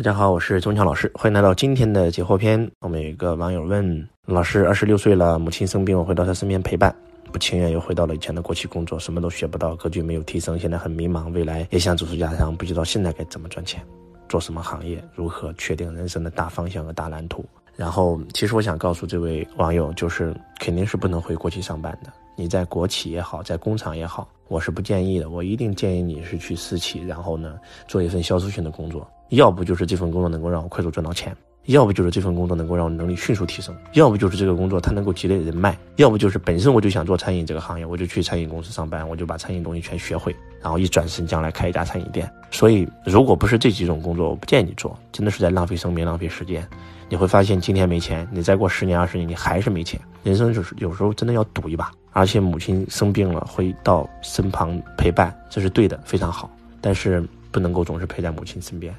[0.00, 2.70] 大家好，我是钟强老师，欢迎来到今天的解惑篇。
[2.80, 6.96] 我们有一个网友问老师：二十六岁了，母亲生病，我回到她身边陪伴，
[7.30, 13.84] 不情愿又回到了以前的国企工作，什么都学不到，格局没有提升，现在很迷茫，未来也想走出家乡，不知道现在该怎么赚钱，
[14.26, 17.44] 做什么行业，如何确定人生的大方向和大蓝图。
[17.76, 22.10] 然后，其实我想告诉这位网友，就是肯定是不能回国企上班的。
[22.36, 25.30] 你在国企也好，在工厂也好，我是不建议的。
[25.30, 27.54] 我一定建议你是去私企，然后呢，
[27.86, 29.08] 做一份销售性的工作。
[29.28, 31.32] 要不就是这份工作能够让我快速赚到钱，
[31.66, 42.28] 要不就是这份工作能够让我能力迅速提升，要不就是这个工作它能够积累人脉，要不就是本身我就想做餐饮这个行业，我就去餐饮公司上班，我就把餐饮东西全学会，然后一转身将来开一家餐饮店。
[42.50, 46.66] 所以，如果不是这几种工作，我不建议你做，真的是在浪费生命、浪费时间。
[47.08, 50.00] 你会发现今天没钱，你再过十年、二十年，你还是没钱。
[50.24, 51.92] 人生就是有时候真的要赌一把。
[52.12, 54.08] 而且母亲生病了，会到
[54.40, 56.50] 身旁陪伴，这是对的，非常好。
[56.80, 58.94] 但是不能够总是陪在母亲身边。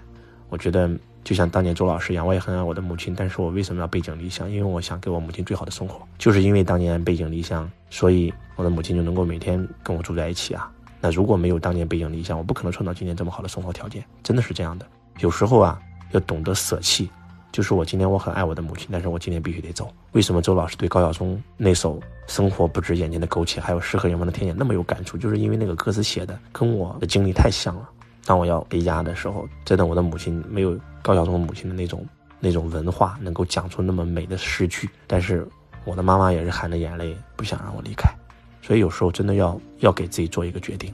[0.49, 0.87] 我觉得
[1.23, 4.49] 就像当年周老师一样，我也很爱我的母亲，但是我为什么要背井离乡？
[4.49, 6.07] 因为我想给我母亲最好的生活。
[6.19, 10.71] 就是因为当年背井离乡，所以我的母亲就能够每天跟我住在一起啊。
[10.99, 14.03] 那如果没有当年背井离乡，我不可能创造今天这么好的生活条件。
[14.21, 14.85] 真的是这样的。
[15.19, 17.09] 有时候啊，要懂得舍弃。
[17.51, 19.91] 就是我今天我很爱我的母亲，但是我今天必须得走。
[20.13, 25.17] 为什么周老师对高晓松那首《生活不止眼前的苟且》，还有《诗和远方的天野》那么有感触？
[25.17, 27.89] 就是因为那个歌词写的跟我的经历太像了。
[28.25, 32.05] 当我要离家的时候，真的我的母亲没有高晓松母亲的那种
[32.39, 34.89] 那种文化，能够讲出那么美的诗句。
[35.07, 35.45] 但是
[35.83, 38.09] 我的妈妈也是含着眼泪不想让我离开，
[38.61, 40.93] 所以有时候真的要要给自己做一个决定。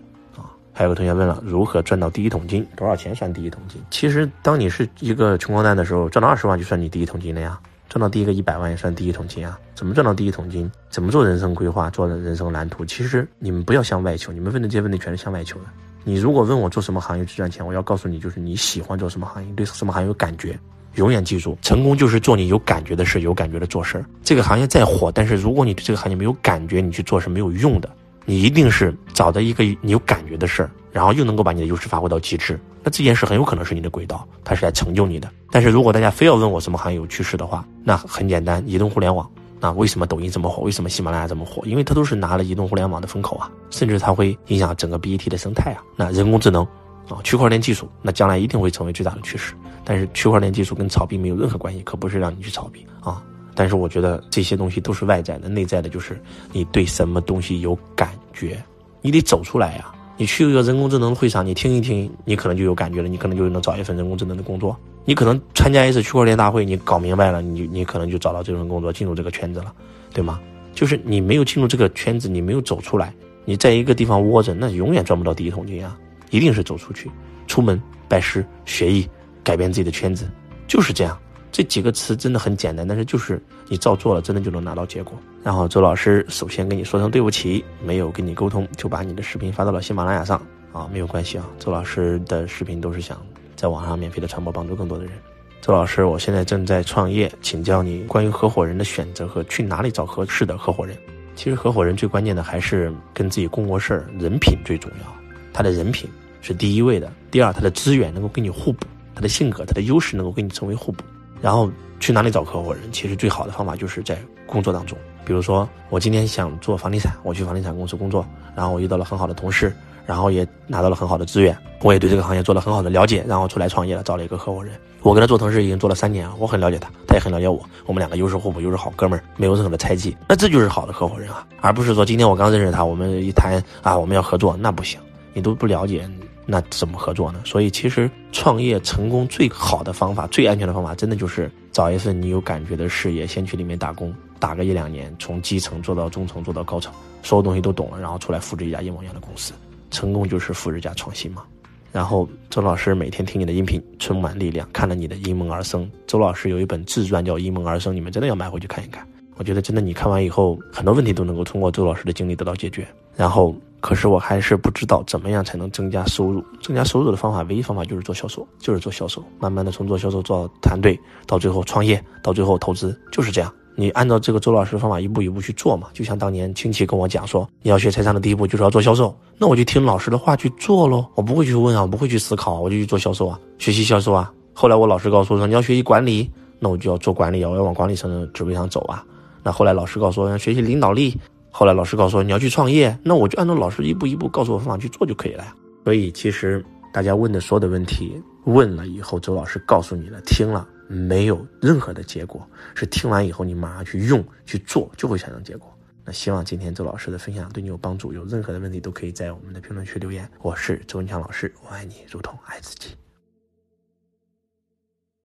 [0.77, 2.63] 还有个同学问了，如何赚到第一桶金？
[2.75, 3.81] 多少钱算第一桶金？
[3.89, 7.59] 其实当你是一个穷光蛋的时候，赚到二十万就算你第一桶金了呀。
[7.89, 9.59] 赚到第一个一百万也算第一桶金啊。
[9.73, 10.71] 怎么赚到第一桶金？
[10.91, 11.89] 怎么做人生规划？
[11.89, 12.85] 做人生蓝图？
[12.85, 15.65] 其实你们不要向外求，你们问的这些问题全是向外求的。
[16.03, 20.55] 你如果问我做什么行业最赚钱，我要告诉你，就是你喜欢做什么行业，对什么行业有感觉。
[20.93, 24.05] 永远记住，成功就是做你有感觉的事，有感觉的做事儿。
[24.23, 27.89] 这个行业再火，但是如果你对这个行业没有感觉，你去做是没有用的。
[28.29, 32.59] 你一定是找到一个你有感觉的事儿，然后又能够把你的优势发挥到极致。
[32.83, 35.31] 那这件事很有可能是你的轨道，它是来成就你的。
[35.49, 39.25] 但是如果大家非要问我什么行业有趋势的话，那很简单，移动互联网。
[39.61, 40.61] 那为什么抖音这么火？
[40.61, 41.65] 为什么喜马拉雅这么火？
[41.65, 45.81] 因为它都是拿了移动互联网的风口啊，甚至它会影响整个 BAT 的生态啊。
[45.95, 46.65] 那人工智能
[47.07, 49.53] 啊，区块链技术，那将来一定会成为最大的趋势。
[49.85, 53.23] 但是区块链技术跟炒币没有任何关系，可不是让你去炒币啊。
[53.55, 56.21] 但是我觉得这些东西都是外在的，内在的就是
[56.51, 58.63] 你对什么东西有感觉，
[59.01, 59.93] 你得走出来呀。
[60.19, 64.75] 你去一个人工智能的会上，你听一听，你可能就有感觉了，你可能就能找一份人工智能的工作。
[65.05, 69.71] 你可能参加一次区块链大会，你搞明白了，你你可能就找到这份工作，进入这个圈子了，
[70.11, 70.39] 对吗？
[70.73, 73.13] 就是你没有进入这个圈子，你没有走出来，
[73.45, 75.97] 你在一个地方窝着，那永远赚不到第一桶金啊！
[76.31, 77.09] 一定是走出去，
[77.45, 79.07] 出门拜师学艺，
[79.43, 80.27] 改变自己的圈子，
[80.67, 81.17] 就是这样。
[81.51, 85.13] 这几个词真的很简单，但是就是你照做了，真的就能拿到结果。
[85.43, 90.41] 然后周老师首先跟你说声对不起，没有跟你沟通就把你的视频发到了喜马拉雅上
[90.71, 91.49] 啊，没有关系啊。
[91.57, 93.19] 周老师的视频都是想
[93.55, 95.13] 在网上免费的传播，帮助更多的人。
[95.61, 100.95] 周老师，我现在正在创业，请教你关于合伙人的选择和去哪里找合适的合伙人。
[101.35, 105.07] 其实合伙人最关键的还是跟自己共过事儿，人品最重要，
[105.53, 106.09] 他的人品
[106.41, 107.11] 是第一位的。
[107.31, 111.03] 第二，他的资源能够跟你互补，他的性格、他的优势能够跟你成为互补。
[111.41, 112.83] 然后去哪里找合伙人？
[112.91, 114.97] 其实最好的方法就是在工作当中。
[115.25, 118.25] 比如说，我今天想做房地产，我去房地产公司工作，
[118.55, 119.75] 然后我遇到了很好的同事，
[120.05, 124.73] 然后也拿到了很好的资源，我也对这个行业做了很好的了解，然后出来创业了，找了一个合伙人。
[125.01, 130.15] 我跟他做同事已经做了三年，我很了解他，他也很了解我，我们两个优势互补，又是好哥们儿，没有任何的猜忌。
[130.29, 134.97] 那这就是好的合伙人啊，而不是说今天我刚认识他，我们一谈啊我们要合作，那不行，
[135.33, 136.09] 你都不了解。
[136.49, 137.41] 那怎么合作呢？
[137.43, 149.51] 所以其实创业成功最好的方法、最安全的方法，真的就是找一份你有感觉的事业，先去里面打工，打个一两年，从基层做到中层，做到高层，所有东西都懂了，然后出来复制一家一模一样的公司。
[149.91, 151.43] 成功就是复制加创新嘛。
[151.91, 155.89] 然后周老师每天听你的音频，充满力量，看了你的因梦而生。
[156.05, 159.05] 周老师有一本自传叫《因梦而生》，你们真的要买回去看一看。
[159.35, 162.87] 我觉得真的，你看完以后，很多问题都能够通过周老师的经历得到解决。
[163.17, 163.53] 然后。
[163.79, 166.43] 可是我还是不知道怎么样才能增加收入。
[166.61, 169.23] 增加收入的方法，唯一方法就是做销售，就是做销售。
[169.39, 173.53] 慢慢的从做销售做到团队，到最后创业，到最后投资，就是这样。
[173.75, 175.89] 你按照这个周老师的方法一步一步去做嘛。
[175.93, 181.05] 就像当年亲戚跟我讲说，你要学财商的第一步就是要做销售，那我就听老师的话去做喽。
[181.13, 184.33] 我不会去问啊，我不会去思考，我就去做销售啊，学习销售啊。
[184.53, 186.27] 后来我老师告诉我说，你要学习管理，
[186.57, 189.05] 那我就要做管理啊，我要往管理层的职位上走啊。
[189.43, 191.15] 那后来老师告诉我要学习领导力。
[191.51, 195.55] 后来老师告诉我你要去创业，那我就按照老师一步一步告诉我方法去做就可以了呀。
[195.83, 196.63] 所以其实。
[196.93, 202.41] 大家问的所有的问题，问了以后，周老师告诉你了，听了没有任何的结果，
[202.73, 205.71] 是听完以后你马上去用去做，就会产生结果。
[206.03, 210.27] 那希望今天周老师的分享对你有帮助，有任何的问题都可以在我们的评论区留言。
[210.41, 212.95] 我是周文强老师，我爱你如同爱自己。